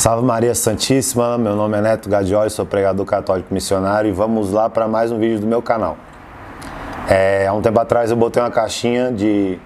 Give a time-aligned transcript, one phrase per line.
[0.00, 4.70] Salve Maria Santíssima, meu nome é Neto Gadioli, sou pregador católico missionário e vamos lá
[4.70, 5.98] para mais um vídeo do meu canal.
[7.06, 9.58] É, há um tempo atrás eu botei uma caixinha de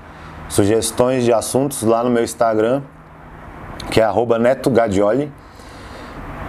[0.49, 2.83] sugestões de assuntos lá no meu Instagram,
[3.93, 5.33] que é Neto Gadioli,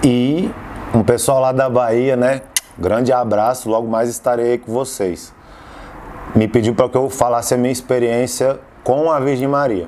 [0.03, 0.49] e
[0.91, 2.41] um pessoal lá da Bahia, né?
[2.79, 5.31] Grande abraço, logo mais estarei aí com vocês.
[6.33, 9.87] Me pediu para que eu falasse a minha experiência com a Virgem Maria.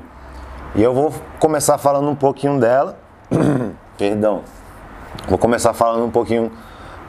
[0.75, 2.95] E eu vou começar falando um pouquinho dela.
[3.98, 4.43] Perdão.
[5.28, 6.51] Vou começar falando um pouquinho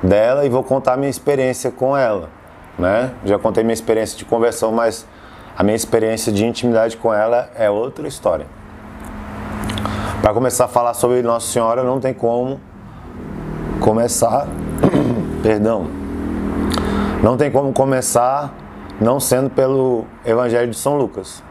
[0.02, 2.30] dela e vou contar minha experiência com ela,
[2.79, 3.12] né?
[3.24, 5.06] Já contei minha experiência de conversão, mas
[5.56, 8.46] a minha experiência de intimidade com ela é outra história.
[10.23, 12.60] Para começar a falar sobre Nossa Senhora, não tem como
[13.80, 14.46] começar,
[15.43, 15.87] perdão,
[17.23, 18.55] não tem como começar
[19.01, 21.43] não sendo pelo Evangelho de São Lucas.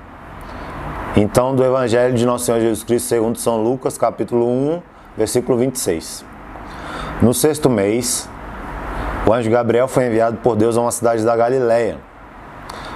[1.16, 4.82] Então, do Evangelho de Nosso Senhor Jesus Cristo, segundo São Lucas, capítulo 1,
[5.18, 6.24] versículo 26.
[7.22, 8.30] No sexto mês,
[9.26, 11.98] o anjo Gabriel foi enviado por Deus a uma cidade da Galiléia,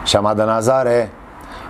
[0.06, 1.10] chamada Nazaré,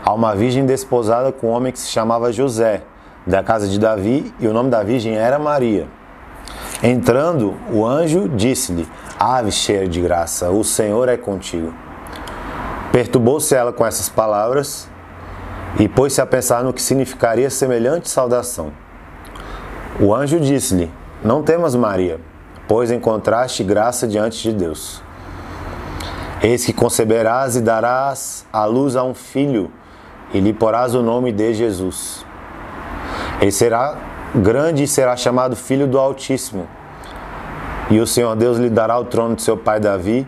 [0.03, 2.83] a uma virgem desposada com um homem que se chamava José,
[3.25, 5.87] da casa de Davi, e o nome da virgem era Maria.
[6.83, 11.73] Entrando, o anjo disse-lhe: Ave cheia de graça, o Senhor é contigo.
[12.91, 14.89] Perturbou-se ela com essas palavras
[15.79, 18.73] e pôs-se a pensar no que significaria semelhante saudação.
[19.99, 20.91] O anjo disse-lhe:
[21.23, 22.19] Não temas, Maria,
[22.67, 25.01] pois encontraste graça diante de Deus.
[26.41, 29.71] Eis que conceberás e darás à luz a um filho,
[30.33, 32.25] e lhe porás o nome de Jesus.
[33.39, 33.97] Ele será
[34.33, 36.67] grande e será chamado Filho do Altíssimo.
[37.89, 40.25] E o Senhor Deus lhe dará o trono de seu pai Davi,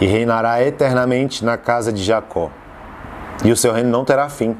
[0.00, 2.50] e reinará eternamente na casa de Jacó.
[3.44, 4.56] E o seu reino não terá fim.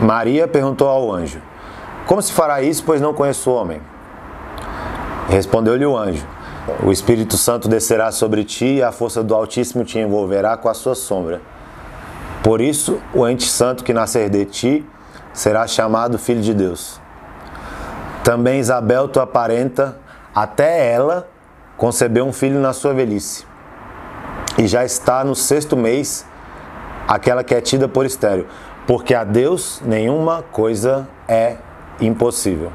[0.00, 1.40] Maria perguntou ao anjo:
[2.08, 3.82] como se fará isso, pois não conheço o homem?
[5.28, 6.26] Respondeu-lhe o anjo:
[6.82, 10.74] O Espírito Santo descerá sobre ti e a força do Altíssimo te envolverá com a
[10.74, 11.42] sua sombra.
[12.42, 14.86] Por isso, o ente santo que nascer de ti
[15.34, 16.98] será chamado Filho de Deus.
[18.24, 19.98] Também Isabel, tua parenta,
[20.34, 21.28] até ela
[21.76, 23.44] concebeu um filho na sua velhice.
[24.56, 26.24] E já está no sexto mês
[27.06, 28.46] aquela que é tida por estéreo,
[28.86, 31.58] porque a Deus nenhuma coisa é
[32.00, 32.72] impossível.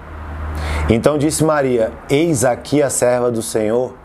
[0.89, 3.95] Então disse Maria: Eis aqui a serva do Senhor,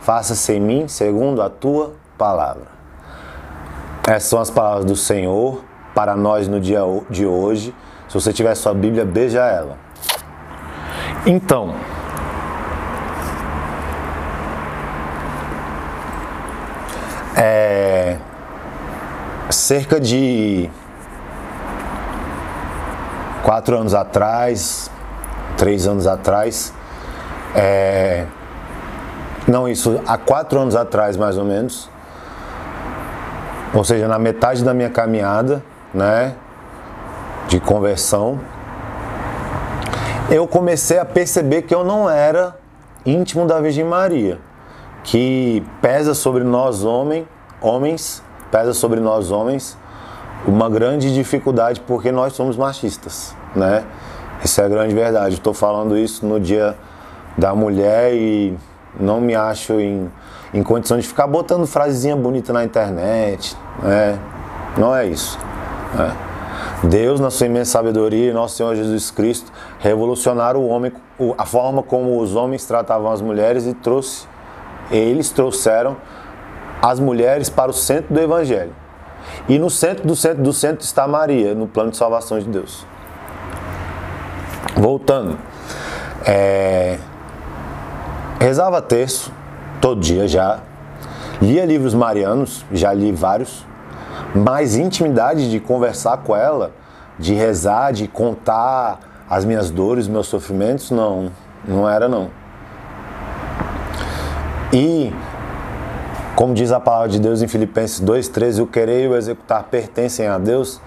[0.00, 2.78] faça-se em mim segundo a tua palavra.
[4.06, 5.62] Essas são as palavras do Senhor
[5.94, 6.80] para nós no dia
[7.10, 7.74] de hoje.
[8.08, 9.76] Se você tiver sua Bíblia, beija ela.
[11.26, 11.74] Então,
[17.36, 18.16] é,
[19.50, 20.70] cerca de
[23.58, 24.88] quatro anos atrás,
[25.56, 26.72] três anos atrás,
[27.56, 28.24] é,
[29.48, 31.90] não, isso há quatro anos atrás mais ou menos,
[33.74, 35.60] ou seja, na metade da minha caminhada,
[35.92, 36.36] né,
[37.48, 38.38] de conversão,
[40.30, 42.56] eu comecei a perceber que eu não era
[43.04, 44.38] íntimo da Virgem Maria,
[45.02, 47.26] que pesa sobre nós homem,
[47.60, 49.76] homens, pesa sobre nós homens
[50.46, 53.84] uma grande dificuldade porque nós somos machistas, né?
[54.44, 55.34] Isso é a grande verdade.
[55.34, 56.76] Estou falando isso no dia
[57.36, 58.56] da mulher e
[58.98, 60.10] não me acho em,
[60.52, 64.18] em condição de ficar botando frasezinha bonita na internet, né?
[64.76, 65.38] Não é isso.
[65.94, 66.16] Né?
[66.84, 70.92] Deus, na sua imensa sabedoria, e nosso Senhor Jesus Cristo revolucionaram o homem,
[71.36, 74.26] a forma como os homens tratavam as mulheres e trouxe,
[74.90, 75.96] eles trouxeram
[76.80, 78.72] as mulheres para o centro do Evangelho.
[79.48, 82.86] E no centro do centro do centro está Maria, no plano de salvação de Deus.
[84.78, 85.36] Voltando,
[86.24, 86.98] é,
[88.40, 89.32] rezava terço
[89.80, 90.60] todo dia já,
[91.42, 93.66] lia livros marianos, já li vários,
[94.32, 96.70] mas intimidade de conversar com ela,
[97.18, 101.32] de rezar, de contar as minhas dores, meus sofrimentos, não,
[101.66, 102.30] não era não.
[104.72, 105.12] E
[106.36, 110.28] como diz a palavra de Deus em Filipenses 2,13, o querer e o executar pertencem
[110.28, 110.80] a Deus.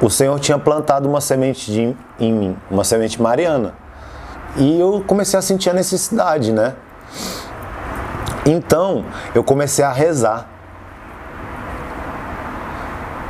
[0.00, 3.74] O Senhor tinha plantado uma semente de, em mim, uma semente mariana.
[4.56, 6.74] E eu comecei a sentir a necessidade, né?
[8.44, 9.04] Então,
[9.34, 10.48] eu comecei a rezar.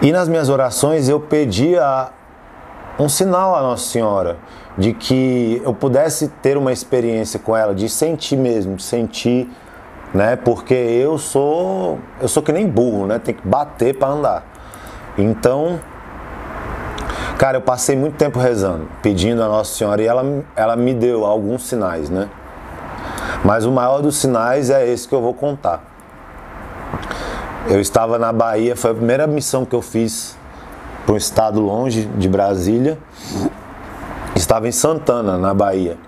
[0.01, 2.09] E nas minhas orações eu pedia
[2.99, 4.37] um sinal à Nossa Senhora
[4.77, 9.49] de que eu pudesse ter uma experiência com ela, de sentir mesmo, de sentir
[10.13, 10.37] né?
[10.37, 13.19] Porque eu sou eu sou que nem burro, né?
[13.19, 14.45] Tem que bater para andar.
[15.17, 15.81] Então,
[17.43, 21.25] cara, eu passei muito tempo rezando, pedindo a Nossa Senhora e ela, ela me deu
[21.25, 22.31] alguns sinais, né?
[23.45, 25.83] Mas o maior dos sinais é esse que eu vou contar.
[27.69, 30.39] Eu estava na Bahia, foi a primeira missão que eu fiz
[31.05, 32.97] para um estado longe de Brasília.
[34.37, 35.99] Estava em Santana, na Bahia.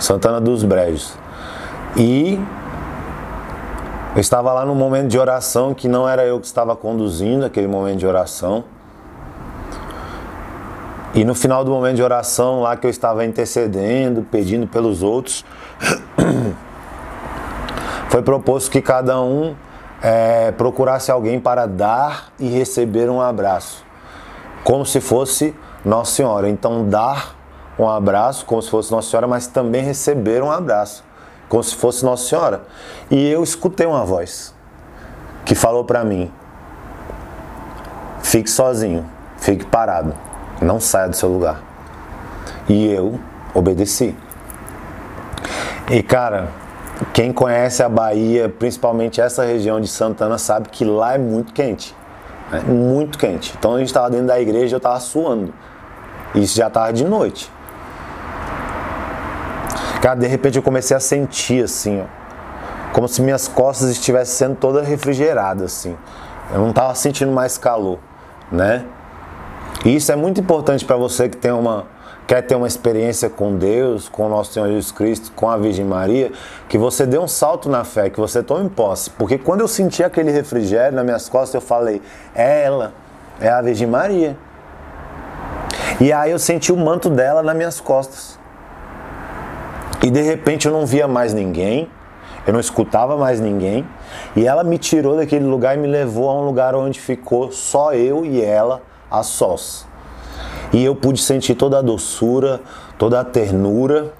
[0.00, 1.14] Santana dos Brejos.
[1.96, 2.44] E
[4.16, 7.68] eu estava lá num momento de oração que não era eu que estava conduzindo aquele
[7.68, 8.64] momento de oração.
[11.12, 15.44] E no final do momento de oração, lá que eu estava intercedendo, pedindo pelos outros,
[18.08, 19.56] foi proposto que cada um
[20.00, 23.84] é, procurasse alguém para dar e receber um abraço,
[24.62, 25.52] como se fosse
[25.84, 26.48] Nossa Senhora.
[26.48, 27.34] Então, dar
[27.76, 31.02] um abraço, como se fosse Nossa Senhora, mas também receber um abraço,
[31.48, 32.62] como se fosse Nossa Senhora.
[33.10, 34.54] E eu escutei uma voz
[35.44, 36.30] que falou para mim:
[38.22, 39.04] fique sozinho,
[39.38, 40.29] fique parado.
[40.60, 41.62] Não saia do seu lugar.
[42.68, 43.18] E eu
[43.54, 44.14] obedeci.
[45.90, 46.48] E cara,
[47.12, 51.96] quem conhece a Bahia, principalmente essa região de Santana, sabe que lá é muito quente.
[52.52, 53.54] É muito quente.
[53.58, 55.52] Então a gente estava dentro da igreja e eu estava suando.
[56.34, 57.50] Isso já estava de noite.
[60.00, 62.04] Cara, de repente eu comecei a sentir assim, ó,
[62.92, 65.96] como se minhas costas estivessem sendo todas refrigeradas assim.
[66.52, 67.98] Eu não estava sentindo mais calor,
[68.50, 68.84] né?
[69.84, 71.86] E isso é muito importante para você que tem uma,
[72.26, 75.86] quer ter uma experiência com Deus, com o nosso Senhor Jesus Cristo, com a Virgem
[75.86, 76.30] Maria,
[76.68, 79.08] que você dê um salto na fé, que você tome posse.
[79.10, 82.02] Porque quando eu senti aquele refrigério nas minhas costas, eu falei:
[82.34, 82.92] é ela,
[83.40, 84.36] é a Virgem Maria.
[85.98, 88.38] E aí eu senti o manto dela nas minhas costas.
[90.02, 91.90] E de repente eu não via mais ninguém,
[92.46, 93.86] eu não escutava mais ninguém,
[94.36, 97.94] e ela me tirou daquele lugar e me levou a um lugar onde ficou só
[97.94, 99.86] eu e ela a sós.
[100.72, 102.60] E eu pude sentir toda a doçura,
[102.96, 104.12] toda a ternura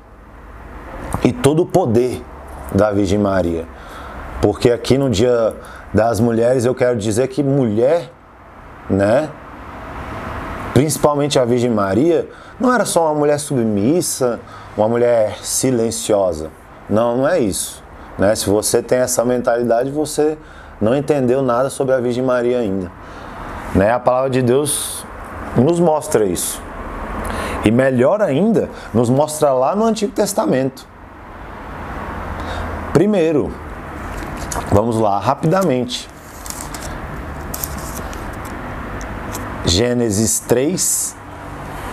[1.25, 2.23] e todo o poder
[2.75, 3.67] da Virgem Maria.
[4.43, 5.55] Porque aqui no Dia
[5.93, 8.11] das Mulheres eu quero dizer que mulher,
[8.89, 9.29] né,
[10.73, 12.29] principalmente a Virgem Maria,
[12.59, 14.41] não era só uma mulher submissa,
[14.77, 16.51] uma mulher silenciosa.
[16.89, 17.83] Não, não é isso.
[18.19, 18.35] Né?
[18.35, 20.37] Se você tem essa mentalidade, você
[20.81, 22.91] não entendeu nada sobre a Virgem Maria ainda.
[23.75, 23.93] Né?
[23.93, 25.05] A palavra de Deus
[25.57, 26.61] nos mostra isso.
[27.65, 30.87] E melhor ainda, nos mostra lá no Antigo Testamento.
[32.93, 33.53] Primeiro,
[34.73, 36.09] vamos lá rapidamente.
[39.65, 41.17] Gênesis 3,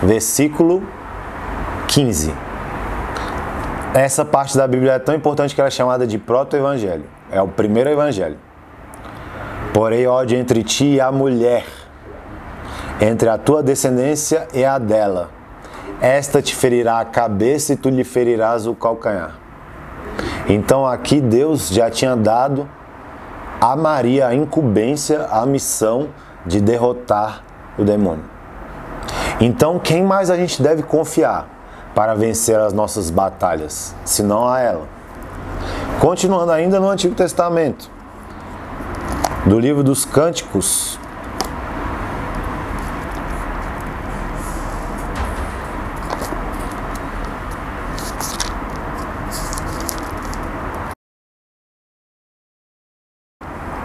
[0.02, 0.82] versículo
[1.86, 2.34] 15.
[3.94, 7.04] Essa parte da Bíblia é tão importante que ela é chamada de proto-evangelho.
[7.30, 8.38] É o primeiro evangelho.
[9.72, 11.64] Porém, ódio entre ti e a mulher,
[13.00, 15.30] entre a tua descendência e a dela.
[16.00, 19.36] Esta te ferirá a cabeça e tu lhe ferirás o calcanhar.
[20.48, 22.68] Então aqui Deus já tinha dado
[23.60, 26.08] a Maria a incumbência, a missão
[26.46, 27.42] de derrotar
[27.76, 28.24] o demônio.
[29.40, 31.48] Então quem mais a gente deve confiar
[31.94, 34.86] para vencer as nossas batalhas, se não a ela?
[36.00, 37.90] Continuando ainda no Antigo Testamento,
[39.46, 40.98] do livro dos Cânticos.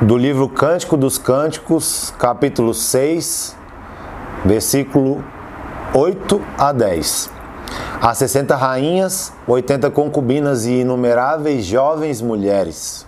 [0.02, 3.56] Do livro Cântico dos Cânticos, capítulo 6,
[4.44, 5.24] versículo
[5.94, 7.30] 8 a 10.
[8.02, 13.08] Há 60 rainhas, 80 concubinas e inumeráveis jovens mulheres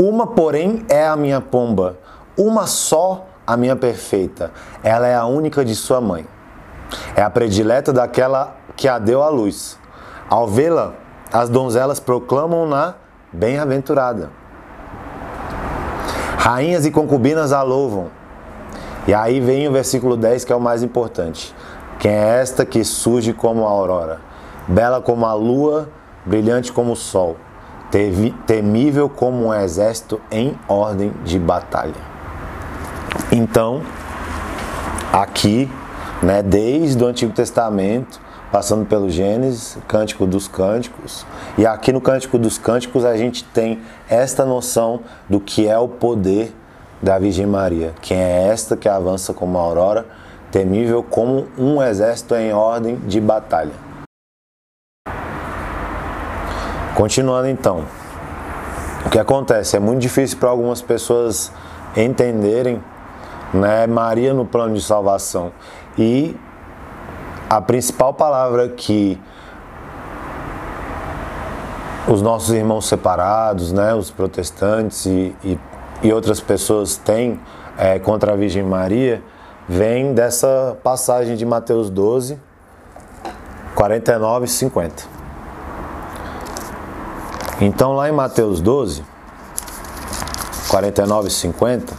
[0.00, 1.98] uma, porém, é a minha pomba,
[2.36, 4.50] uma só a minha perfeita.
[4.82, 6.26] Ela é a única de sua mãe.
[7.14, 9.78] É a predileta daquela que a deu à luz.
[10.28, 10.94] Ao vê-la,
[11.32, 12.94] as donzelas proclamam-na
[13.32, 14.30] bem-aventurada.
[16.38, 18.08] Rainhas e concubinas a louvam.
[19.06, 21.54] E aí vem o versículo 10, que é o mais importante.
[21.98, 24.20] Quem é esta que surge como a aurora,
[24.68, 25.88] bela como a lua,
[26.24, 27.36] brilhante como o sol?
[28.46, 31.94] Temível como um exército em ordem de batalha.
[33.32, 33.82] Então,
[35.12, 35.70] aqui,
[36.22, 38.20] né, desde o Antigo Testamento,
[38.52, 41.26] passando pelo Gênesis, Cântico dos Cânticos,
[41.58, 45.88] e aqui no Cântico dos Cânticos a gente tem esta noção do que é o
[45.88, 46.54] poder
[47.02, 50.06] da Virgem Maria, quem é esta que avança como a aurora,
[50.50, 53.85] temível como um exército em ordem de batalha.
[56.96, 57.84] Continuando então,
[59.04, 59.76] o que acontece?
[59.76, 61.52] É muito difícil para algumas pessoas
[61.94, 62.82] entenderem
[63.52, 65.52] né, Maria no plano de salvação.
[65.98, 66.34] E
[67.50, 69.20] a principal palavra que
[72.08, 75.58] os nossos irmãos separados, né, os protestantes e, e,
[76.02, 77.38] e outras pessoas têm
[77.76, 79.22] é, contra a Virgem Maria,
[79.68, 82.40] vem dessa passagem de Mateus 12,
[83.74, 85.15] 49 e 50.
[87.60, 89.02] Então, lá em Mateus 12,
[90.68, 91.94] 49 e 50,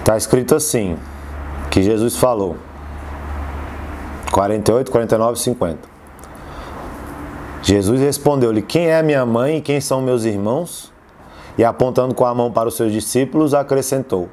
[0.00, 0.98] está escrito assim:
[1.76, 2.56] que Jesus falou.
[4.32, 5.78] 48, 49 e 50.
[7.62, 10.92] Jesus respondeu-lhe: Quem é minha mãe e quem são meus irmãos?
[11.58, 14.28] E apontando com a mão para os seus discípulos, acrescentou: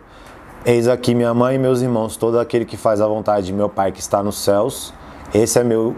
[0.66, 3.68] Eis aqui minha mãe e meus irmãos, todo aquele que faz a vontade de meu
[3.68, 4.94] Pai que está nos céus,
[5.34, 5.94] esse é meu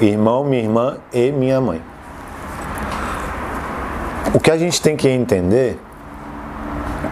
[0.00, 1.82] irmão, minha irmã e minha mãe.
[4.32, 5.78] O que a gente tem que entender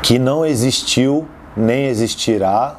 [0.02, 2.76] que não existiu nem existirá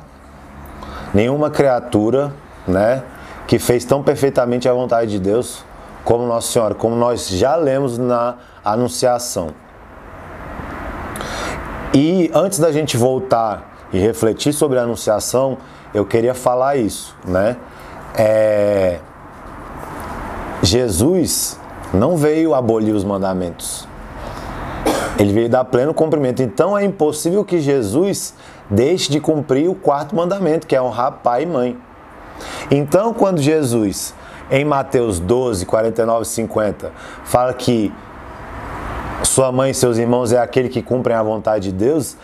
[1.13, 2.33] nenhuma criatura,
[2.67, 3.03] né,
[3.45, 5.63] que fez tão perfeitamente a vontade de Deus
[6.03, 8.33] como Nossa Senhora, como nós já lemos na
[8.65, 9.49] Anunciação.
[11.93, 15.57] E antes da gente voltar e refletir sobre a Anunciação,
[15.93, 17.57] eu queria falar isso, né?
[18.15, 18.99] É...
[20.61, 21.59] Jesus
[21.93, 23.87] não veio abolir os mandamentos.
[25.19, 26.43] Ele veio dar pleno cumprimento.
[26.43, 28.33] Então é impossível que Jesus
[28.69, 31.77] deixe de cumprir o quarto mandamento, que é honrar pai e mãe.
[32.69, 34.13] Então, quando Jesus,
[34.51, 36.91] em Mateus 12, 49 e 50,
[37.23, 37.91] fala que
[39.37, 42.17] sua mãe e seus irmãos é aquele que cumprem a vontade de Deus,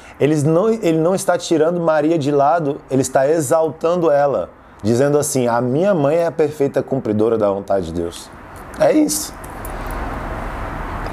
[0.43, 4.49] não, ele não está tirando Maria de lado, ele está exaltando ela,
[4.81, 8.31] dizendo assim: a minha mãe é a perfeita cumpridora da vontade de Deus.
[8.79, 9.31] É isso.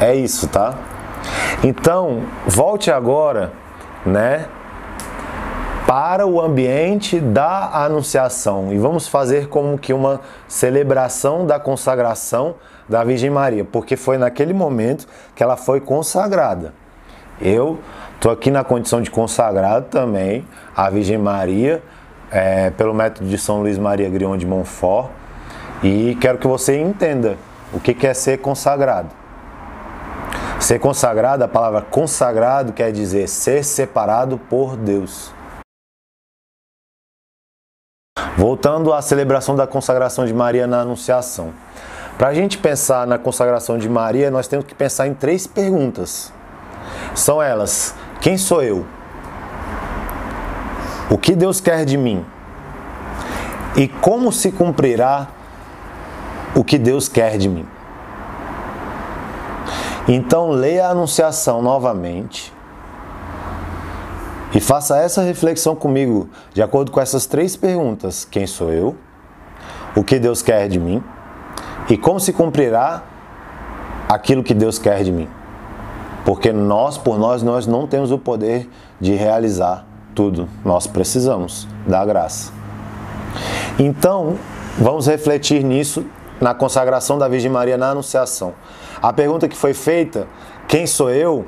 [0.00, 0.74] É isso, tá?
[1.62, 3.52] Então, volte agora,
[4.06, 4.46] né,
[5.86, 12.54] para o ambiente da anunciação e vamos fazer como que uma celebração da consagração
[12.90, 16.74] da Virgem Maria, porque foi naquele momento que ela foi consagrada.
[17.40, 17.78] Eu
[18.16, 20.44] estou aqui na condição de consagrado também
[20.76, 21.80] a Virgem Maria
[22.32, 25.08] é, pelo método de São Luís Maria Grion de Montfort
[25.84, 27.36] e quero que você entenda
[27.72, 29.08] o que é ser consagrado.
[30.58, 35.32] Ser consagrado, a palavra consagrado quer dizer ser separado por Deus.
[38.36, 41.52] Voltando à celebração da consagração de Maria na Anunciação.
[42.20, 46.30] Para a gente pensar na consagração de Maria, nós temos que pensar em três perguntas.
[47.14, 48.84] São elas: quem sou eu?
[51.10, 52.22] O que Deus quer de mim?
[53.74, 55.28] E como se cumprirá
[56.54, 57.66] o que Deus quer de mim?
[60.06, 62.52] Então, leia a Anunciação novamente
[64.54, 68.94] e faça essa reflexão comigo, de acordo com essas três perguntas: quem sou eu?
[69.96, 71.02] O que Deus quer de mim?
[71.90, 73.02] E como se cumprirá
[74.08, 75.28] aquilo que Deus quer de mim?
[76.24, 78.68] Porque nós, por nós, nós não temos o poder
[79.00, 80.48] de realizar tudo.
[80.64, 82.52] Nós precisamos da graça.
[83.78, 84.36] Então,
[84.78, 86.04] vamos refletir nisso
[86.40, 88.54] na consagração da Virgem Maria na Anunciação.
[89.02, 90.26] A pergunta que foi feita,
[90.68, 91.46] quem sou eu?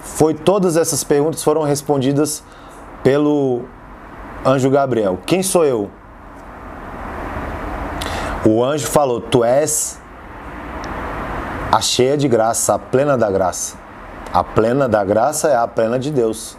[0.00, 2.42] foi todas essas perguntas foram respondidas
[3.02, 3.62] pelo
[4.44, 5.18] anjo Gabriel.
[5.26, 5.90] Quem sou eu?
[8.52, 9.96] O anjo falou: Tu és
[11.70, 13.76] a cheia de graça, a plena da graça.
[14.32, 16.56] A plena da graça é a plena de Deus.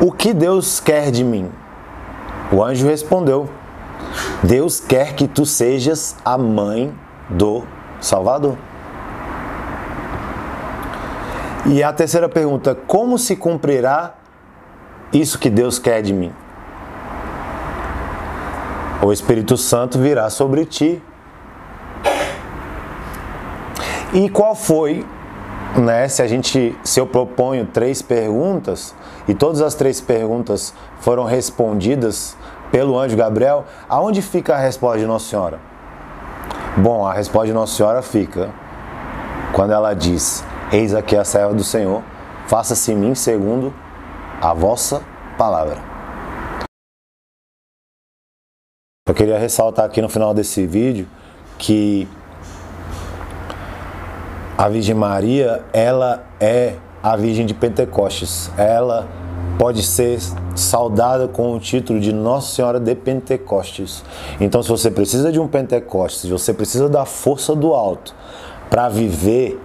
[0.00, 1.50] O que Deus quer de mim?
[2.50, 3.50] O anjo respondeu:
[4.42, 6.94] Deus quer que tu sejas a mãe
[7.28, 7.64] do
[8.00, 8.56] Salvador.
[11.66, 14.14] E a terceira pergunta: como se cumprirá
[15.12, 16.32] isso que Deus quer de mim?
[19.00, 21.00] O Espírito Santo virá sobre ti.
[24.12, 25.06] E qual foi,
[25.76, 28.94] né, se a gente, se eu proponho três perguntas
[29.28, 32.36] e todas as três perguntas foram respondidas
[32.72, 35.60] pelo anjo Gabriel, aonde fica a resposta de Nossa Senhora?
[36.76, 38.50] Bom, a resposta de Nossa Senhora fica
[39.52, 42.02] quando ela diz: Eis aqui a serva do Senhor,
[42.46, 43.72] faça-se em mim segundo
[44.40, 45.02] a vossa
[45.36, 45.87] palavra.
[49.08, 51.08] Eu queria ressaltar aqui no final desse vídeo
[51.56, 52.06] que
[54.56, 58.50] a Virgem Maria, ela é a Virgem de Pentecostes.
[58.58, 59.08] Ela
[59.58, 60.18] pode ser
[60.54, 64.04] saudada com o título de Nossa Senhora de Pentecostes.
[64.38, 68.14] Então, se você precisa de um Pentecostes, se você precisa da força do alto
[68.68, 69.58] para viver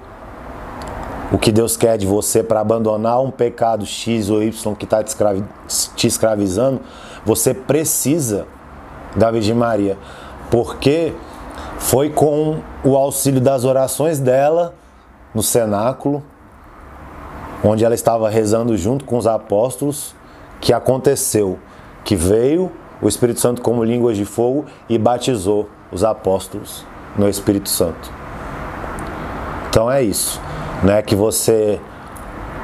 [1.34, 5.04] o que Deus quer de você para abandonar um pecado X ou Y que está
[5.04, 6.80] te escravizando,
[7.26, 8.48] você precisa
[9.16, 9.98] da Virgem Maria.
[10.50, 11.14] Porque
[11.78, 14.74] foi com o auxílio das orações dela
[15.34, 16.24] no cenáculo,
[17.64, 20.16] onde ela estava rezando junto com os apóstolos,
[20.62, 21.60] que aconteceu
[22.04, 26.86] que veio o Espírito Santo como línguas de fogo e batizou os apóstolos
[27.18, 28.12] no Espírito Santo.
[29.70, 30.40] Então é isso,
[30.84, 31.02] né?
[31.02, 31.80] Que você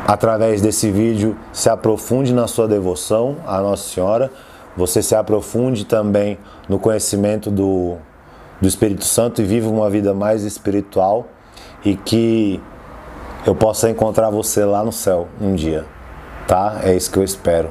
[0.07, 4.31] através desse vídeo se aprofunde na sua devoção à Nossa Senhora,
[4.75, 7.97] você se aprofunde também no conhecimento do,
[8.61, 11.27] do Espírito Santo e viva uma vida mais espiritual
[11.83, 12.61] e que
[13.45, 15.85] eu possa encontrar você lá no céu um dia,
[16.47, 16.81] tá?
[16.83, 17.69] É isso que eu espero,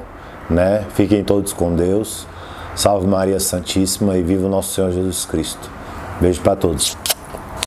[0.49, 0.85] né?
[0.93, 2.27] Fiquem todos com Deus.
[2.75, 5.69] Salve Maria Santíssima e viva o nosso Senhor Jesus Cristo.
[6.21, 6.97] Beijo para todos.